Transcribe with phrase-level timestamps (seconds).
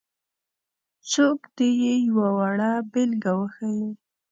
[1.11, 3.87] څوک دې یې یوه وړه بېلګه وښيي.